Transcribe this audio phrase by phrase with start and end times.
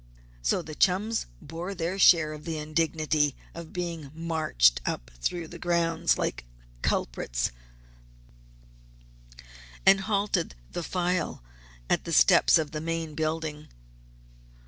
[0.41, 5.59] So the chums bore their share of the indignity of being marched up through the
[5.59, 6.43] grounds like
[6.81, 7.51] culprits,
[9.85, 11.43] and halted the file
[11.87, 13.67] at the steps of the main building.